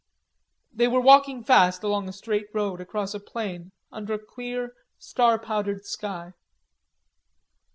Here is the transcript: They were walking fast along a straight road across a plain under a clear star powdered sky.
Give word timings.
They 0.73 0.87
were 0.87 0.99
walking 0.99 1.43
fast 1.43 1.83
along 1.83 2.09
a 2.09 2.11
straight 2.11 2.47
road 2.55 2.81
across 2.81 3.13
a 3.13 3.19
plain 3.19 3.71
under 3.91 4.15
a 4.15 4.17
clear 4.17 4.73
star 4.97 5.37
powdered 5.37 5.85
sky. 5.85 6.33